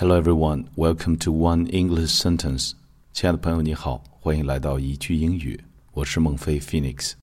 [0.00, 2.72] Hello everyone, welcome to One English Sentence。
[3.14, 5.58] 亲爱的朋友，你好，欢迎来到一句英语。
[5.92, 7.14] 我是孟非 Phoenix。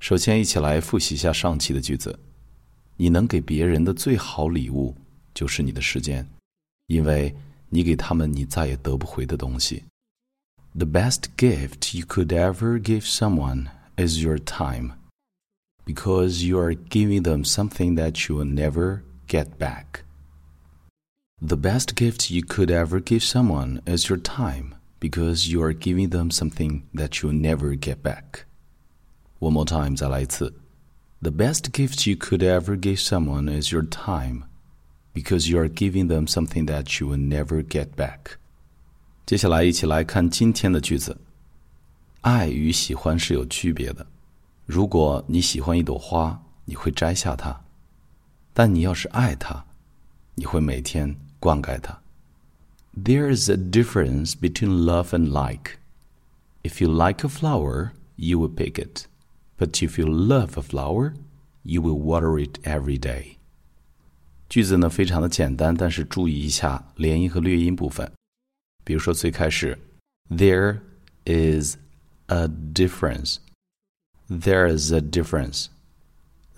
[0.00, 2.18] 首先，一起来复习一下上期的句子。
[2.96, 4.96] 你能给别人的最好礼物
[5.32, 6.28] 就是你的时间，
[6.88, 7.32] 因为
[7.68, 9.84] 你给他们你再也得不回的东西。
[10.74, 14.94] The best gift you could ever give someone is your time,
[15.86, 20.02] because you are giving them something that you will never get back.
[21.42, 26.10] The best gift you could ever give someone is your time because you are giving
[26.10, 28.44] them something that you'll never get back.
[29.38, 30.52] One more time, 再来一次.
[31.22, 34.42] The best gift you could ever give someone is your time
[35.14, 38.36] because you are giving them something that you will never get back.
[39.24, 41.16] 接下来一起来看今天的句子。
[42.20, 44.06] 爱与喜欢是有区别的。
[44.66, 47.58] 如果你喜欢一朵花，你会摘下它；
[48.52, 49.64] 但你要是爱它，
[50.34, 51.98] 你会每天 灌溉它。
[52.94, 55.78] There is a difference between love and like.
[56.62, 59.06] If you like a flower, you will pick it.
[59.58, 61.14] But if you love a flower,
[61.62, 63.36] you will water it every day.
[64.48, 68.10] 句子呢非常的简单，但是注意一下连音和略音部分。
[68.84, 69.78] 比如说最开始，
[70.28, 70.80] There
[71.24, 71.76] is
[72.26, 73.36] a difference.
[74.28, 75.66] There is a difference.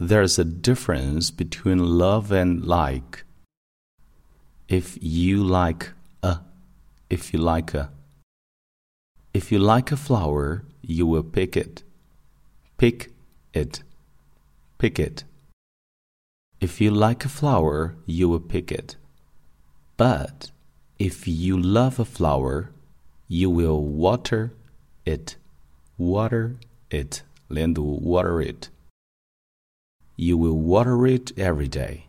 [0.00, 3.24] There's a difference between love and like.
[4.67, 6.39] If you like a,
[7.09, 7.89] if you like a,
[9.33, 11.83] if you like a flower, you will pick it.
[12.77, 13.11] Pick
[13.53, 13.83] it.
[14.77, 15.23] Pick it.
[16.59, 18.95] If you like a flower, you will pick it.
[19.95, 20.51] But
[20.99, 22.71] if you love a flower,
[23.27, 24.53] you will water
[25.05, 25.35] it.
[25.97, 26.57] Water
[26.89, 27.23] it.
[27.47, 28.69] 连读 water it.
[30.17, 32.06] You will water it every day.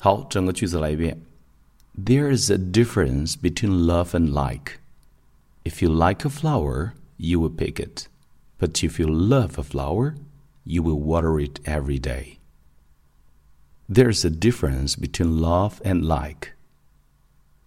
[0.00, 1.22] 好，整个句子来一遍。
[1.96, 4.80] There is a difference between love and like.
[5.64, 8.08] If you like a flower, you will pick it.
[8.58, 10.14] But if you love a flower,
[10.64, 12.38] you will water it every day.
[13.88, 16.52] There's a difference between love and like.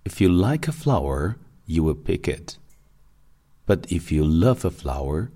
[0.03, 2.57] If you like a flower, you will pick it.
[3.65, 5.31] But if you love a flower,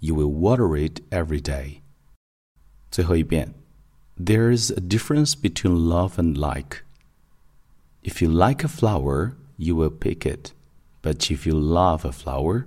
[0.00, 1.80] you will water it every day.
[2.90, 3.54] 最后一遍。
[4.19, 6.83] There is a difference between love and like.
[8.03, 10.51] If you like a flower, you will pick it.
[11.01, 12.65] But if you love a flower,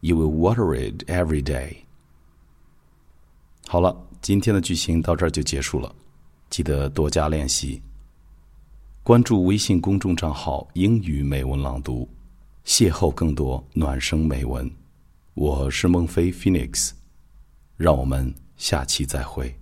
[0.00, 1.84] you will water it every day.
[3.66, 5.94] 好了，今天的剧情到这儿就结束了，
[6.50, 7.82] 记得多加练习。
[9.02, 12.08] 关注微信公众账号“英语美文朗读”，
[12.64, 14.70] 邂逅更多暖声美文。
[15.34, 16.92] 我是孟非 Phoenix，
[17.76, 19.59] 让我们下期再会。